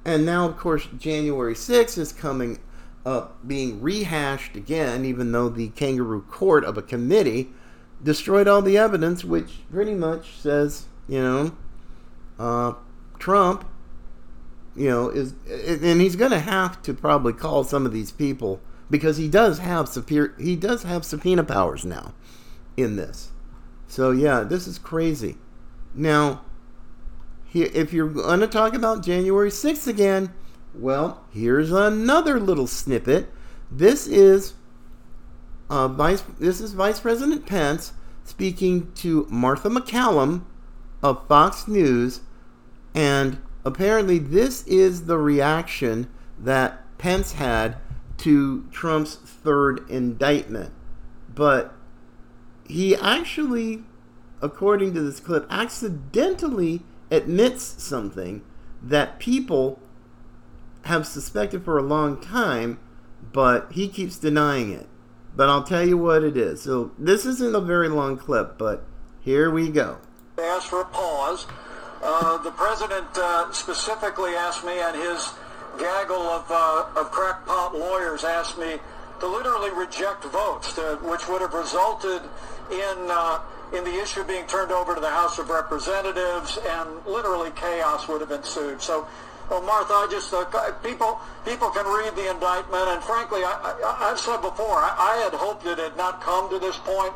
[0.05, 2.59] And now, of course, January 6th is coming
[3.05, 7.49] up, being rehashed again, even though the kangaroo court of a committee
[8.01, 11.55] destroyed all the evidence, which pretty much says, you know,
[12.37, 12.73] uh,
[13.19, 13.65] Trump
[14.75, 18.59] you know, is and he's going to have to probably call some of these people
[18.89, 22.13] because he does have superior he does have subpoena powers now
[22.75, 23.31] in this.
[23.87, 25.37] So yeah, this is crazy.
[25.93, 26.41] Now,
[27.53, 30.33] if you're going to talk about January 6th again,
[30.73, 33.31] well, here's another little snippet.
[33.69, 34.53] This is
[35.69, 40.43] uh, Vice this is Vice President Pence speaking to Martha MacCallum
[41.01, 42.21] of Fox News
[42.93, 47.77] and apparently this is the reaction that Pence had
[48.19, 50.71] to Trump's third indictment.
[51.33, 51.73] But
[52.65, 53.83] he actually,
[54.43, 58.43] according to this clip, accidentally admits something
[58.81, 59.79] that people
[60.83, 62.79] have suspected for a long time,
[63.31, 64.87] but he keeps denying it.
[65.35, 66.61] But I'll tell you what it is.
[66.61, 68.85] So this isn't a very long clip, but
[69.21, 69.97] here we go.
[70.37, 71.47] Ask for a pause
[72.03, 75.33] uh, the president uh, specifically asked me, and his
[75.79, 78.75] gaggle of, uh, of crackpot lawyers asked me
[79.21, 82.21] to literally reject votes, to, which would have resulted
[82.71, 83.39] in uh,
[83.73, 88.21] in the issue being turned over to the House of Representatives, and literally chaos would
[88.21, 88.81] have ensued.
[88.81, 89.07] So.
[89.49, 90.45] Well, Martha, I just uh,
[90.81, 95.21] people people can read the indictment, and frankly, I, I, have said before, I, I
[95.21, 97.13] had hoped it had not come to this point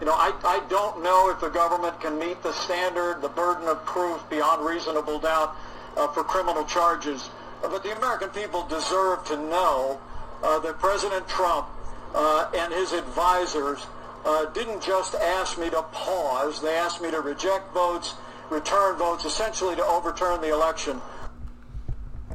[0.00, 3.68] you know, I, I don't know if the government can meet the standard, the burden
[3.68, 5.56] of proof beyond reasonable doubt
[5.96, 7.30] uh, for criminal charges.
[7.62, 10.00] Uh, but the American people deserve to know
[10.42, 11.68] uh, that President Trump
[12.14, 13.86] uh, and his advisors
[14.24, 16.60] uh, didn't just ask me to pause.
[16.60, 18.14] They asked me to reject votes,
[18.50, 21.00] return votes, essentially to overturn the election.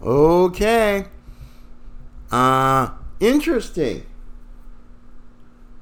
[0.01, 1.05] Okay.
[2.31, 4.05] Uh, interesting.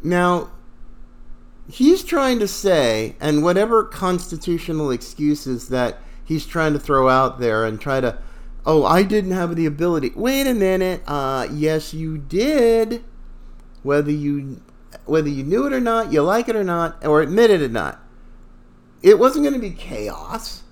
[0.02, 0.52] Now,
[1.70, 7.66] he's trying to say, and whatever constitutional excuses that he's trying to throw out there
[7.66, 8.18] and try to,
[8.66, 10.12] oh, I didn't have the ability.
[10.16, 11.02] Wait a minute.
[11.06, 13.04] Uh, yes, you did.
[13.84, 14.62] Whether you
[15.06, 17.70] whether you knew it or not, you like it or not, or admit it or
[17.70, 18.00] not.
[19.02, 20.64] It wasn't going to be chaos.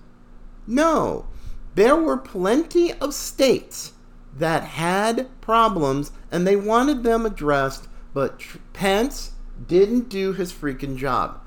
[0.68, 1.28] No.
[1.76, 3.94] There were plenty of states
[4.38, 8.42] that had problems and they wanted them addressed, but
[8.74, 9.32] Pence
[9.68, 11.40] didn't do his freaking job.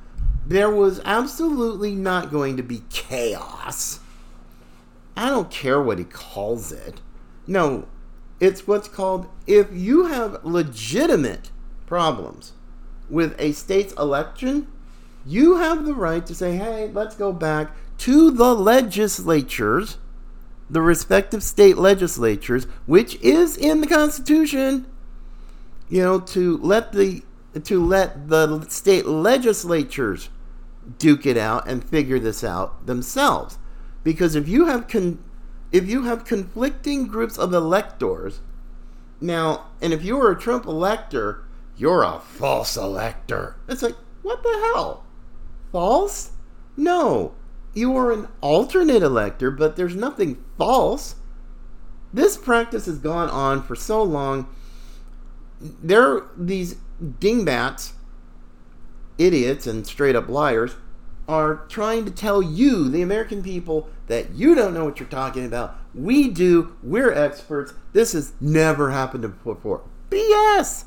[0.46, 4.00] There was absolutely not going to be chaos.
[5.16, 7.00] I don't care what he calls it.
[7.46, 7.86] No,
[8.40, 11.50] it's what's called if you have legitimate
[11.86, 12.52] problems
[13.08, 14.66] with a state's election,
[15.26, 19.98] you have the right to say, hey, let's go back to the legislatures,
[20.70, 24.86] the respective state legislatures, which is in the Constitution,
[25.88, 27.22] you know, to let the
[27.64, 30.28] to let the state legislatures
[30.98, 33.58] duke it out and figure this out themselves.
[34.04, 35.22] Because if you have con-
[35.72, 38.40] if you have conflicting groups of electors,
[39.20, 41.42] now, and if you are a Trump elector,
[41.78, 43.56] you're a false elector.
[43.68, 45.04] It's like, what the hell?
[45.72, 46.32] False?
[46.76, 47.34] No.
[47.72, 51.14] You are an alternate elector, but there's nothing false.
[52.12, 54.48] This practice has gone on for so long.
[55.60, 56.76] There are these
[57.20, 57.92] dingbats,
[59.16, 60.74] idiots, and straight up liars
[61.28, 65.44] are trying to tell you, the American people, that you don't know what you're talking
[65.44, 65.76] about.
[65.94, 66.74] We do.
[66.82, 67.74] We're experts.
[67.92, 69.82] This has never happened before.
[70.10, 70.84] BS!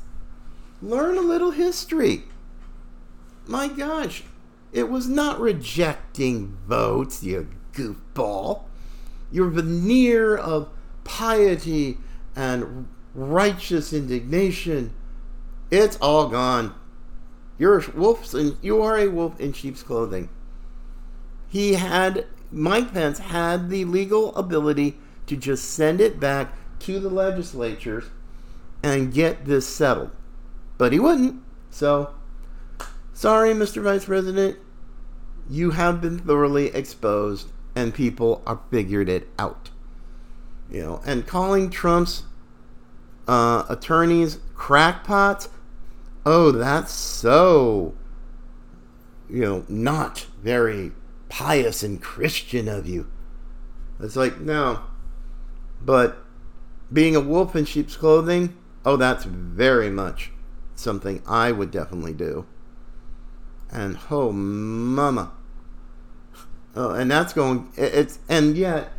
[0.82, 2.24] Learn a little history.
[3.46, 4.24] My gosh,
[4.72, 8.64] it was not rejecting votes, you goofball.
[9.30, 10.68] Your veneer of
[11.04, 11.98] piety
[12.34, 14.92] and righteous indignation,
[15.70, 16.74] it's all gone.
[17.58, 20.28] You're wolves and you are a wolf in sheep's clothing.
[21.48, 27.08] He had Mike Pence had the legal ability to just send it back to the
[27.08, 28.04] legislatures
[28.82, 30.10] and get this settled.
[30.82, 31.40] But he wouldn't.
[31.70, 32.12] So
[33.12, 33.80] sorry, Mr.
[33.80, 34.58] Vice President.
[35.48, 39.70] You have been thoroughly exposed and people are figured it out.
[40.68, 42.24] You know, and calling Trump's
[43.28, 45.50] uh, attorneys crackpots
[46.26, 47.94] oh, that's so,
[49.30, 50.90] you know, not very
[51.28, 53.08] pious and Christian of you.
[54.00, 54.80] It's like, no.
[55.80, 56.16] But
[56.92, 60.31] being a wolf in sheep's clothing, oh, that's very much
[60.74, 62.46] something I would definitely do.
[63.70, 65.32] And oh, mama.
[66.74, 68.92] Oh, and that's going, it's, and yet,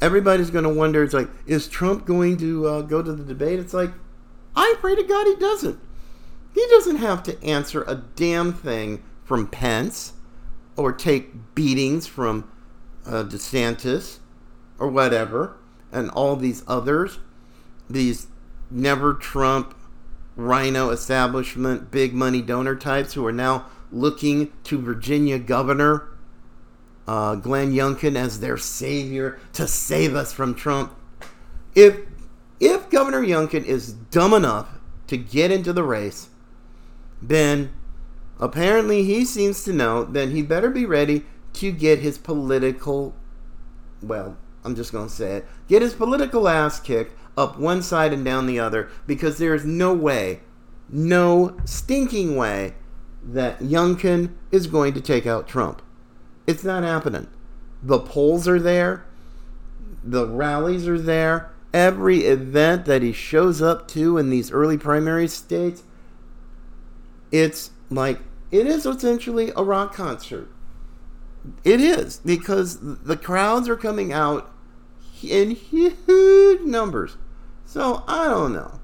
[0.00, 3.58] everybody's going to wonder, it's like, is Trump going to uh, go to the debate?
[3.58, 3.90] It's like,
[4.56, 5.80] I pray to God he doesn't.
[6.54, 10.12] He doesn't have to answer a damn thing from Pence
[10.76, 12.50] or take beatings from
[13.06, 14.18] uh, DeSantis
[14.78, 15.56] or whatever
[15.92, 17.18] and all these others,
[17.88, 18.26] these
[18.70, 19.73] never Trump
[20.36, 26.08] RINO establishment big money donor types who are now looking to Virginia Governor
[27.06, 30.94] uh, Glenn Youngkin as their savior to save us from Trump.
[31.74, 31.98] If
[32.60, 34.78] if Governor Youngkin is dumb enough
[35.08, 36.28] to get into the race
[37.28, 37.72] then
[38.38, 41.24] apparently he seems to know that he better be ready
[41.54, 43.14] to get his political,
[44.02, 48.12] well, I'm just going to say it, get his political ass kicked up one side
[48.12, 50.40] and down the other because there is no way,
[50.88, 52.74] no stinking way
[53.22, 55.82] that Youngkin is going to take out Trump.
[56.46, 57.26] It's not happening.
[57.82, 59.04] The polls are there,
[60.02, 65.26] the rallies are there, every event that he shows up to in these early primary
[65.26, 65.82] states
[67.34, 68.20] it's like
[68.52, 70.48] it is essentially a rock concert.
[71.64, 74.52] It is because the crowds are coming out
[75.20, 77.16] in huge numbers.
[77.74, 78.78] So I don't know.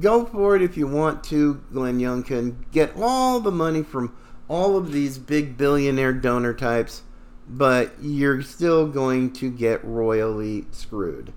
[0.00, 2.68] Go for it if you want to, Glenn Youngkin.
[2.72, 4.16] Get all the money from
[4.48, 7.02] all of these big billionaire donor types,
[7.48, 11.32] but you're still going to get royally screwed.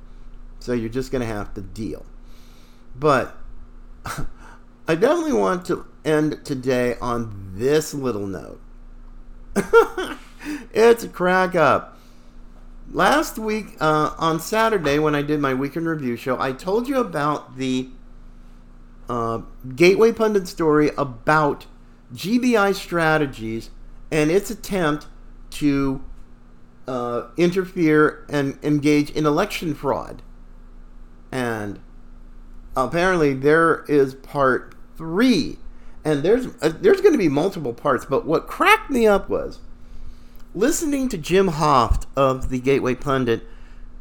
[0.57, 2.07] So you're just going to have to deal.
[2.95, 3.37] But
[4.05, 8.59] I definitely want to end today on this little note.
[10.73, 11.99] it's a crack up.
[12.93, 16.99] Last week, uh, on Saturday, when I did my weekend review show, I told you
[16.99, 17.89] about the
[19.07, 19.41] uh,
[19.75, 21.67] Gateway Pundit story about
[22.13, 23.69] GBI strategies
[24.11, 25.07] and its attempt
[25.51, 26.03] to
[26.85, 30.21] uh, interfere and engage in election fraud.
[31.31, 31.79] And
[32.75, 35.57] apparently, there is part three
[36.03, 38.05] and there's uh, there's going to be multiple parts.
[38.05, 39.59] But what cracked me up was
[40.53, 43.47] listening to Jim Hoft of the Gateway Pundit.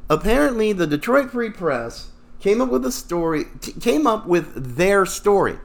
[0.09, 3.45] Apparently, the Detroit Free Press came up with a story.
[3.61, 5.59] T- came up with their story.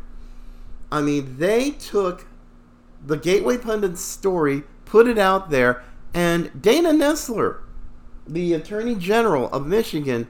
[0.91, 2.27] I mean, they took
[3.05, 5.83] the Gateway Pundit's story, put it out there,
[6.13, 7.57] and Dana Nessel,
[8.27, 10.27] the Attorney General of Michigan,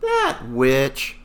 [0.00, 1.18] That witch.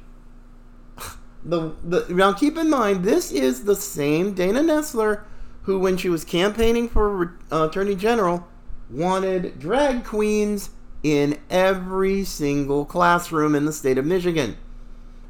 [1.46, 5.22] The, the now keep in mind this is the same Dana Nessel
[5.68, 8.48] who, when she was campaigning for uh, Attorney General,
[8.90, 10.70] wanted drag queens
[11.04, 14.56] in every single classroom in the state of Michigan.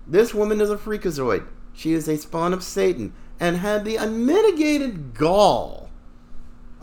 [0.06, 1.48] This woman is a freakazoid.
[1.74, 5.90] She is a spawn of Satan and had the unmitigated gall.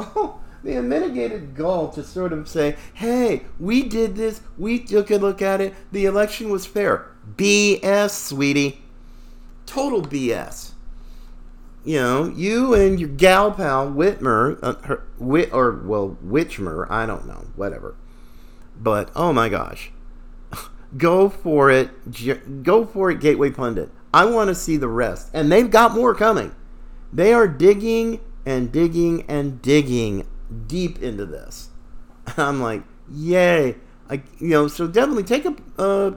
[0.00, 5.16] Oh, the unmitigated gall to sort of say, hey, we did this, we took a
[5.16, 7.06] look at it, the election was fair.
[7.36, 8.82] BS, sweetie.
[9.66, 10.73] Total BS.
[11.84, 17.04] You know, you and your gal pal Whitmer, uh, her, Whit, or well, Witchmer, I
[17.04, 17.94] don't know, whatever.
[18.80, 19.92] But oh my gosh,
[20.96, 23.90] go for it, go for it, Gateway Pundit.
[24.14, 26.54] I want to see the rest, and they've got more coming.
[27.12, 30.26] They are digging and digging and digging
[30.66, 31.68] deep into this.
[32.38, 33.76] I'm like, yay!
[34.08, 36.16] I, you know, so definitely take a, uh,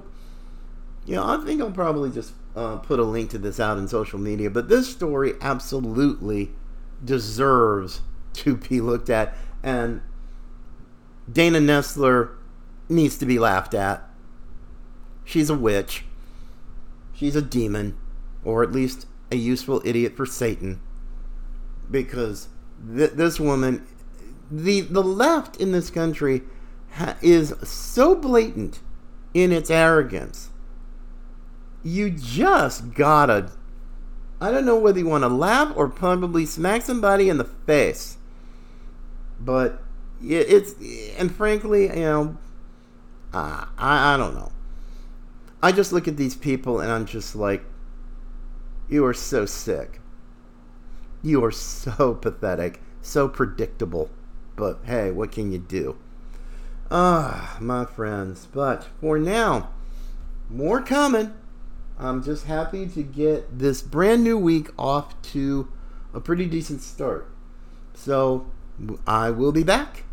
[1.06, 3.88] you know, I think I'll probably just uh, put a link to this out in
[3.88, 4.50] social media.
[4.50, 6.52] But this story absolutely
[7.06, 8.02] deserves
[8.34, 10.02] to be looked at, and
[11.32, 12.32] Dana Nessel
[12.90, 14.04] needs to be laughed at.
[15.24, 16.04] She's a witch.
[17.14, 17.96] She's a demon,
[18.44, 20.82] or at least a useful idiot for Satan.
[21.92, 22.48] Because
[22.96, 23.86] th- this woman,
[24.50, 26.42] the the left in this country,
[26.94, 28.80] ha- is so blatant
[29.34, 30.50] in its arrogance
[31.88, 33.50] you just gotta.
[34.40, 38.18] I don't know whether you want to laugh or probably smack somebody in the face.
[39.40, 39.82] But
[40.22, 40.74] it's
[41.18, 42.38] and frankly, you know,
[43.34, 44.52] uh, I I don't know.
[45.64, 47.64] I just look at these people and I'm just like,
[48.90, 50.00] you are so sick.
[51.24, 54.10] You are so pathetic, so predictable.
[54.56, 55.98] But hey, what can you do?
[56.92, 58.48] Ah, my friends.
[58.52, 59.70] But for now,
[60.50, 61.34] more coming.
[62.00, 65.68] I'm just happy to get this brand new week off to
[66.14, 67.30] a pretty decent start.
[67.94, 68.48] So
[69.08, 70.04] I will be back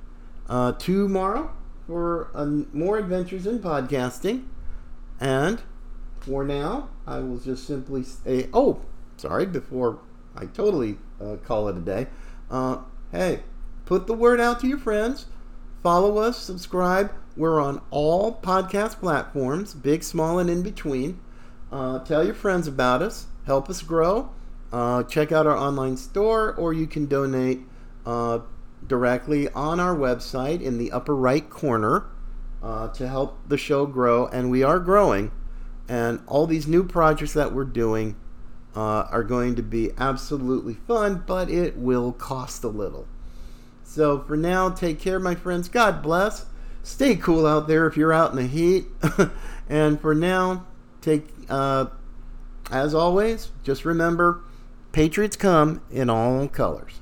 [0.49, 1.55] uh, tomorrow
[1.87, 2.31] for
[2.73, 4.45] more adventures in podcasting.
[5.21, 5.61] And
[6.21, 8.81] for now, I will just simply say, oh,
[9.19, 9.99] sorry, before
[10.35, 12.07] I totally uh, call it a day.
[12.51, 12.79] Uh,
[13.13, 13.41] hey,
[13.85, 15.27] put the word out to your friends.
[15.83, 17.13] Follow us, subscribe.
[17.37, 21.21] We're on all podcast platforms, big, small, and in between.
[21.75, 23.27] Uh, tell your friends about us.
[23.47, 24.31] Help us grow.
[24.73, 27.63] Uh, check out our online store, or you can donate
[28.07, 28.39] uh,
[28.87, 32.07] directly on our website in the upper right corner
[32.63, 34.29] uh, to help the show grow.
[34.29, 35.33] And we are growing.
[35.89, 38.15] And all these new projects that we're doing
[38.77, 43.09] uh, are going to be absolutely fun, but it will cost a little.
[43.83, 45.69] So for now, take care, my friends.
[45.69, 46.47] God bless.
[46.85, 48.87] Stay cool out there if you're out in the heat.
[49.69, 50.67] and for now,
[51.05, 51.87] take uh,
[52.71, 54.41] as always, just remember
[54.93, 57.01] Patriots come in all colors.